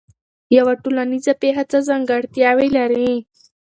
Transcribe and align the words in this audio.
یوه 0.57 0.73
ټولنیزه 0.83 1.33
پېښه 1.41 1.63
څه 1.71 1.77
ځانګړتیاوې 1.89 2.67
لري؟ 2.77 3.11